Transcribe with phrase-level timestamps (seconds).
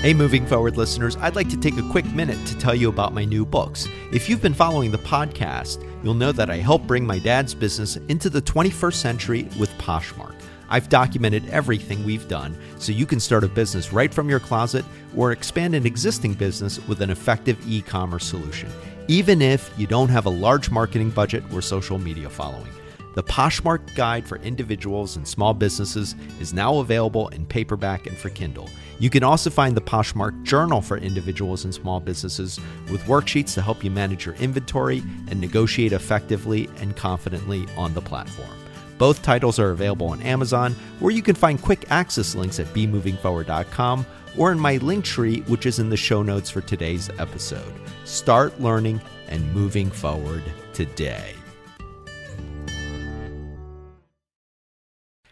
[0.00, 3.12] Hey, moving forward listeners, I'd like to take a quick minute to tell you about
[3.12, 3.86] my new books.
[4.14, 7.96] If you've been following the podcast, you'll know that I helped bring my dad's business
[8.08, 10.34] into the 21st century with Poshmark.
[10.70, 14.86] I've documented everything we've done so you can start a business right from your closet
[15.14, 18.70] or expand an existing business with an effective e commerce solution,
[19.06, 22.72] even if you don't have a large marketing budget or social media following.
[23.14, 28.30] The Poshmark Guide for Individuals and Small Businesses is now available in paperback and for
[28.30, 28.70] Kindle.
[29.00, 33.62] You can also find the Poshmark Journal for Individuals and Small Businesses with worksheets to
[33.62, 38.56] help you manage your inventory and negotiate effectively and confidently on the platform.
[38.96, 44.06] Both titles are available on Amazon, where you can find quick access links at bemovingforward.com
[44.36, 47.72] or in my link tree, which is in the show notes for today's episode.
[48.04, 51.34] Start learning and moving forward today.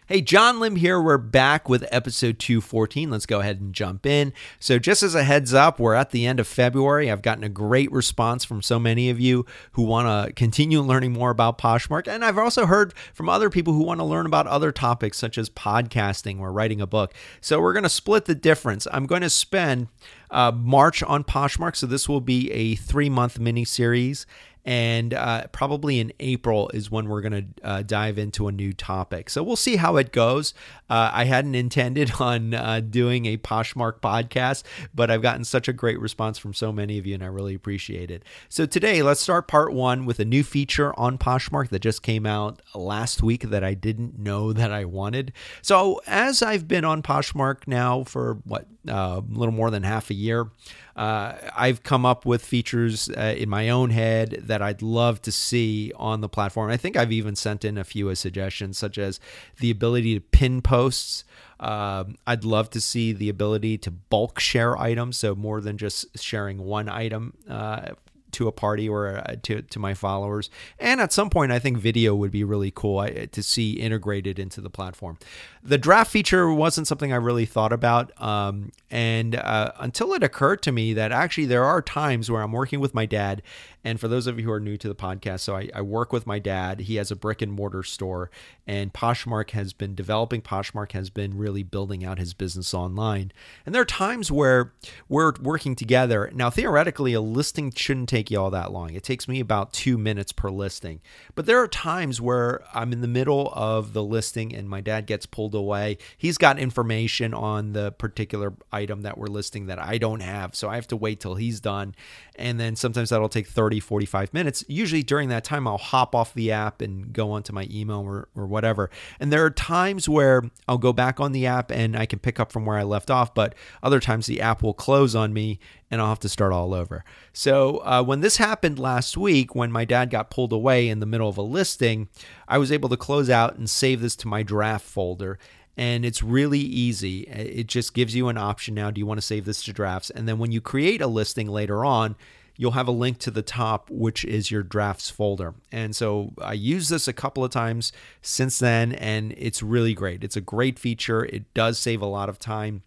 [0.08, 0.98] Hey, John Lim here.
[0.98, 3.10] We're back with episode 214.
[3.10, 4.32] Let's go ahead and jump in.
[4.58, 7.10] So, just as a heads up, we're at the end of February.
[7.10, 11.12] I've gotten a great response from so many of you who want to continue learning
[11.12, 12.08] more about Poshmark.
[12.08, 15.36] And I've also heard from other people who want to learn about other topics such
[15.36, 17.12] as podcasting or writing a book.
[17.42, 18.86] So, we're going to split the difference.
[18.90, 19.88] I'm going to spend
[20.30, 21.76] uh, March on Poshmark.
[21.76, 24.24] So, this will be a three month mini series
[24.64, 28.72] and uh, probably in April is when we're going to uh, dive into a new
[28.72, 29.30] topic.
[29.30, 30.54] So we'll see how it goes.
[30.90, 35.72] Uh, I hadn't intended on uh, doing a Poshmark podcast, but I've gotten such a
[35.72, 38.24] great response from so many of you, and I really appreciate it.
[38.48, 42.26] So today, let's start part one with a new feature on Poshmark that just came
[42.26, 45.32] out last week that I didn't know that I wanted.
[45.62, 50.10] So as I've been on Poshmark now for what uh, a little more than half
[50.10, 50.50] a year.
[50.98, 55.30] Uh, I've come up with features uh, in my own head that I'd love to
[55.30, 56.72] see on the platform.
[56.72, 59.20] I think I've even sent in a few as suggestions, such as
[59.60, 61.22] the ability to pin posts.
[61.60, 66.18] Uh, I'd love to see the ability to bulk share items, so more than just
[66.18, 67.90] sharing one item uh,
[68.38, 70.48] to a party or uh, to, to my followers.
[70.78, 74.60] And at some point, I think video would be really cool to see integrated into
[74.60, 75.18] the platform.
[75.62, 78.12] The draft feature wasn't something I really thought about.
[78.22, 82.52] Um, and uh, until it occurred to me that actually there are times where I'm
[82.52, 83.42] working with my dad.
[83.84, 86.12] And for those of you who are new to the podcast, so I, I work
[86.12, 86.80] with my dad.
[86.80, 88.30] He has a brick and mortar store,
[88.66, 90.42] and Poshmark has been developing.
[90.42, 93.32] Poshmark has been really building out his business online.
[93.64, 94.72] And there are times where
[95.08, 96.30] we're working together.
[96.34, 98.94] Now, theoretically, a listing shouldn't take you all that long.
[98.94, 101.00] It takes me about two minutes per listing.
[101.34, 105.06] But there are times where I'm in the middle of the listing and my dad
[105.06, 105.98] gets pulled away.
[106.16, 110.54] He's got information on the particular item that we're listing that I don't have.
[110.54, 111.94] So I have to wait till he's done.
[112.36, 114.64] And then sometimes that'll take 30, 45 minutes.
[114.68, 118.28] Usually during that time, I'll hop off the app and go onto my email or,
[118.36, 118.90] or whatever.
[119.18, 122.38] And there are times where I'll go back on the app and I can pick
[122.38, 123.34] up from where I left off.
[123.34, 125.58] But other times the app will close on me
[125.90, 127.04] and I'll have to start all over.
[127.32, 131.06] So uh, when this happened last week, when my dad got pulled away in the
[131.06, 132.08] middle of a listing,
[132.46, 135.38] I was able to close out and save this to my draft folder
[135.78, 137.20] and it's really easy.
[137.20, 138.90] It just gives you an option now.
[138.90, 140.10] Do you want to save this to drafts?
[140.10, 142.16] And then when you create a listing later on,
[142.56, 145.54] you'll have a link to the top, which is your drafts folder.
[145.70, 150.24] And so I used this a couple of times since then, and it's really great.
[150.24, 151.24] It's a great feature.
[151.24, 152.82] It does save a lot of time.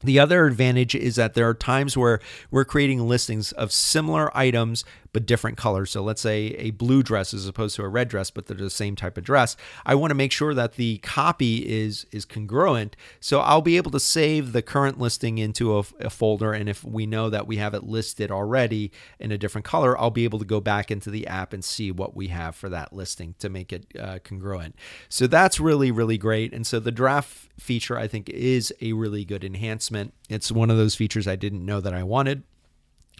[0.00, 2.20] The other advantage is that there are times where
[2.50, 5.90] we're creating listings of similar items but different colors.
[5.90, 8.70] So let's say a blue dress as opposed to a red dress, but they're the
[8.70, 9.56] same type of dress.
[9.86, 12.96] I want to make sure that the copy is is congruent.
[13.20, 16.84] So I'll be able to save the current listing into a, a folder, and if
[16.84, 20.38] we know that we have it listed already in a different color, I'll be able
[20.38, 23.48] to go back into the app and see what we have for that listing to
[23.48, 24.74] make it uh, congruent.
[25.08, 26.52] So that's really really great.
[26.52, 30.14] And so the draft feature I think is a really good enhancement.
[30.28, 32.42] It's one of those features I didn't know that I wanted.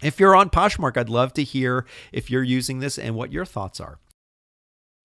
[0.01, 3.45] If you're on Poshmark, I'd love to hear if you're using this and what your
[3.45, 3.99] thoughts are.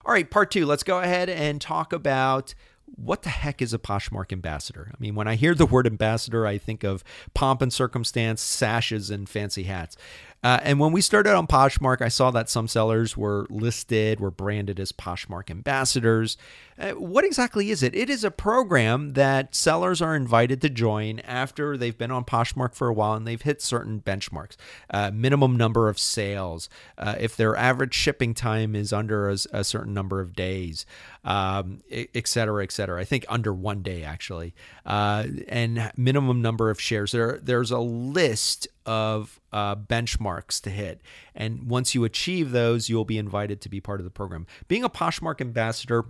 [0.05, 2.55] All right, part two, let's go ahead and talk about
[2.97, 4.91] what the heck is a Poshmark ambassador?
[4.93, 7.03] I mean, when I hear the word ambassador, I think of
[7.33, 9.97] pomp and circumstance, sashes, and fancy hats.
[10.45, 14.31] Uh, and when we started on Poshmark, I saw that some sellers were listed, were
[14.31, 16.37] branded as Poshmark ambassadors.
[16.79, 17.95] Uh, what exactly is it?
[17.95, 22.75] It is a program that sellers are invited to join after they've been on Poshmark
[22.75, 24.57] for a while and they've hit certain benchmarks,
[24.91, 26.69] uh, minimum number of sales,
[26.99, 30.85] uh, if their average shipping time is under a, a certain number of days,
[31.25, 33.01] um, et cetera, et cetera.
[33.01, 34.55] I think under one day actually,
[34.85, 37.13] uh, and minimum number of shares.
[37.13, 41.01] There, there's a list of uh, benchmarks to hit.
[41.35, 44.47] And once you achieve those, you'll be invited to be part of the program.
[44.69, 46.05] Being a Poshmark ambassador,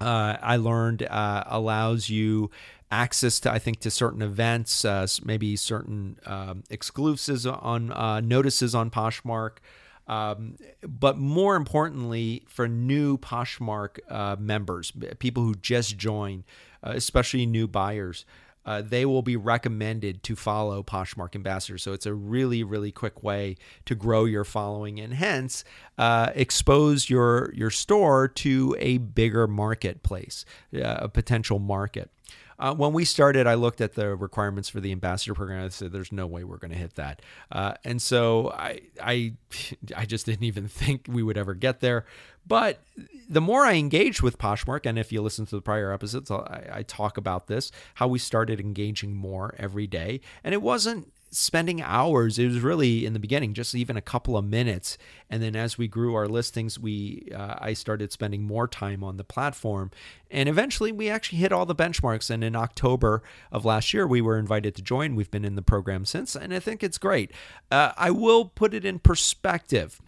[0.00, 2.50] uh, I learned uh, allows you
[2.90, 8.74] access to, I think, to certain events, uh, maybe certain um, exclusives on uh, notices
[8.74, 9.58] on Poshmark.
[10.06, 10.56] Um,
[10.86, 16.44] but more importantly, for new Poshmark uh, members, people who just join,
[16.82, 18.26] especially new buyers,
[18.66, 21.78] uh, they will be recommended to follow Poshmark Ambassador.
[21.78, 25.64] So it's a really, really quick way to grow your following and hence
[25.98, 30.44] uh, expose your your store to a bigger marketplace,
[30.74, 32.10] uh, a potential market.
[32.58, 35.64] Uh, when we started, I looked at the requirements for the ambassador program.
[35.64, 39.34] I said, "There's no way we're going to hit that," uh, and so I, I,
[39.96, 42.04] I just didn't even think we would ever get there.
[42.46, 42.82] But
[43.28, 46.68] the more I engaged with Poshmark, and if you listen to the prior episodes, I,
[46.70, 51.82] I talk about this how we started engaging more every day, and it wasn't spending
[51.82, 52.38] hours.
[52.38, 54.96] It was really in the beginning, just even a couple of minutes,
[55.28, 59.16] and then as we grew our listings, we uh, I started spending more time on
[59.16, 59.90] the platform,
[60.30, 62.30] and eventually we actually hit all the benchmarks.
[62.30, 65.16] And in October of last year, we were invited to join.
[65.16, 67.32] We've been in the program since, and I think it's great.
[67.70, 70.00] Uh, I will put it in perspective.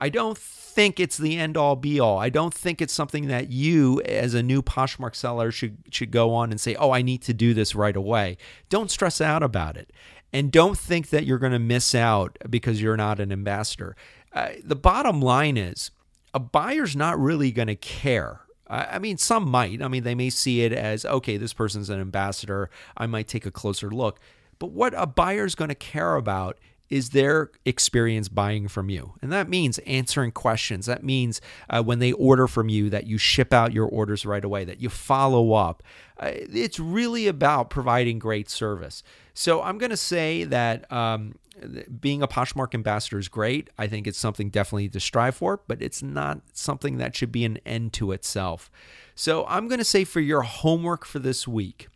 [0.00, 2.18] I don't think it's the end all be all.
[2.18, 6.34] I don't think it's something that you as a new Poshmark seller should should go
[6.34, 8.36] on and say, "Oh, I need to do this right away."
[8.68, 9.92] Don't stress out about it.
[10.32, 13.96] And don't think that you're going to miss out because you're not an ambassador.
[14.32, 15.90] Uh, the bottom line is
[16.34, 18.40] a buyer's not really going to care.
[18.68, 19.80] I mean, some might.
[19.80, 22.68] I mean, they may see it as, okay, this person's an ambassador.
[22.96, 24.18] I might take a closer look.
[24.58, 26.58] But what a buyer's going to care about
[26.88, 29.14] is their experience buying from you.
[29.20, 30.86] And that means answering questions.
[30.86, 34.44] That means uh, when they order from you, that you ship out your orders right
[34.44, 35.82] away, that you follow up.
[36.18, 39.02] Uh, it's really about providing great service.
[39.34, 41.34] So I'm going to say that um,
[42.00, 43.70] being a Poshmark ambassador is great.
[43.78, 47.44] I think it's something definitely to strive for, but it's not something that should be
[47.44, 48.70] an end to itself.
[49.14, 51.88] So I'm going to say for your homework for this week,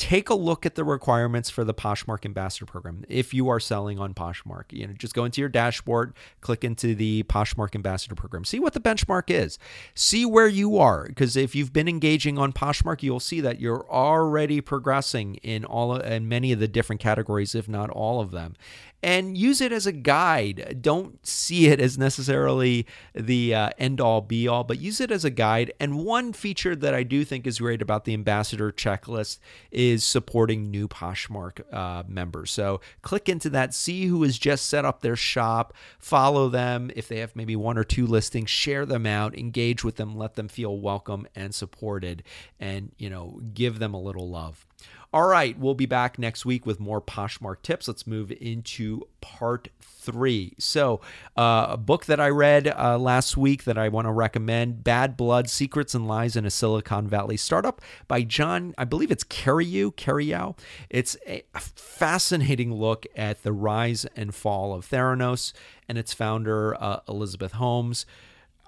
[0.00, 3.98] take a look at the requirements for the Poshmark Ambassador Program if you are selling
[3.98, 4.64] on Poshmark.
[4.70, 8.72] You know, just go into your dashboard, click into the Poshmark Ambassador Program, see what
[8.72, 9.58] the benchmark is,
[9.94, 11.06] see where you are.
[11.06, 15.96] Because if you've been engaging on Poshmark, you'll see that you're already progressing in all
[15.96, 18.54] in many of the different categories, if not all of them
[19.02, 20.78] and use it as a guide.
[20.80, 25.24] Don't see it as necessarily the uh, end all be all, but use it as
[25.24, 25.72] a guide.
[25.80, 29.38] And one feature that I do think is great about the ambassador checklist
[29.70, 32.50] is supporting new Poshmark uh, members.
[32.50, 36.90] So click into that, see who has just set up their shop, follow them.
[36.94, 40.34] If they have maybe one or two listings, share them out, engage with them, let
[40.34, 42.22] them feel welcome and supported,
[42.58, 44.66] and you know, give them a little love.
[45.12, 47.88] All right, we'll be back next week with more Poshmark tips.
[47.88, 50.54] Let's move into part three.
[50.56, 51.00] So,
[51.36, 55.16] uh, a book that I read uh, last week that I want to recommend Bad
[55.16, 59.94] Blood Secrets and Lies in a Silicon Valley Startup by John, I believe it's Carreyrou.
[59.96, 60.56] Carreyrou.
[60.88, 65.52] It's a fascinating look at the rise and fall of Theranos
[65.88, 68.06] and its founder, uh, Elizabeth Holmes.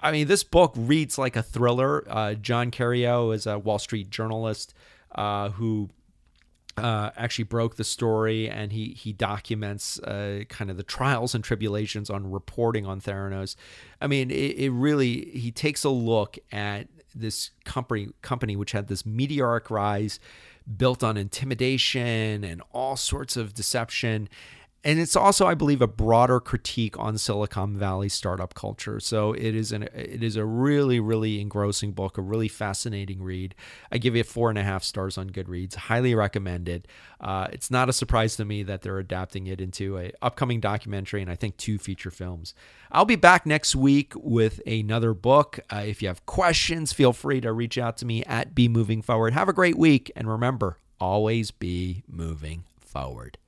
[0.02, 2.04] I mean, this book reads like a thriller.
[2.10, 4.74] Uh, John Carreyrou is a Wall Street journalist
[5.14, 5.88] uh, who
[6.76, 11.44] uh, actually broke the story and he he documents uh, kind of the trials and
[11.44, 13.56] tribulations on reporting on Theranos.
[14.00, 18.88] I mean, it, it, really he takes a look at this company company which had
[18.88, 20.18] this meteoric rise
[20.76, 24.28] built on intimidation and all sorts of deception
[24.84, 29.00] and it's also i believe a broader critique on silicon valley startup culture.
[29.00, 33.54] So it is an it is a really really engrossing book a really fascinating read.
[33.90, 35.74] I give it four and a half stars on goodreads.
[35.74, 36.88] Highly recommended
[37.20, 41.22] uh, it's not a surprise to me that they're adapting it into a upcoming documentary
[41.22, 42.54] and i think two feature films.
[42.90, 45.60] I'll be back next week with another book.
[45.72, 49.02] Uh, if you have questions feel free to reach out to me at be moving
[49.02, 49.32] forward.
[49.32, 50.10] Have a great week.
[50.16, 53.38] And remember always be moving forward